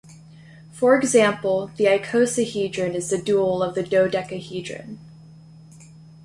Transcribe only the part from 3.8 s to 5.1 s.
dodecahedron.